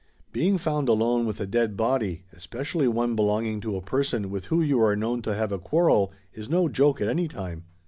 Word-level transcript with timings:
Being 0.31 0.57
found 0.57 0.89
alone 0.89 1.27
with 1.27 1.39
a 1.39 1.45
dead 1.45 1.77
body, 1.77 2.25
especially 2.33 2.87
one 2.87 3.15
belonging 3.15 3.61
to 3.61 3.75
a 3.75 3.83
person 3.83 4.31
with 4.31 4.45
who 4.45 4.59
you 4.59 4.81
are 4.81 4.95
known 4.95 5.21
to 5.21 5.35
have 5.35 5.51
a 5.51 5.59
quarrel, 5.59 6.11
is 6.33 6.49
no 6.49 6.67
joke 6.67 7.01
at 7.01 7.07
any 7.07 7.27
time. 7.27 7.65